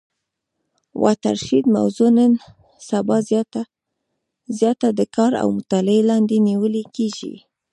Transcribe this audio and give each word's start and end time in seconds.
واټر 1.03 1.35
شید 1.45 1.65
موضوع 1.77 2.09
نن 2.17 2.31
سبا 2.89 3.17
زیاته 4.57 4.89
د 4.99 5.01
کار 5.15 5.31
او 5.41 5.47
مطالعې 5.57 6.01
لاندي 6.09 6.37
نیول 6.47 6.73
کیږي. 6.95 7.33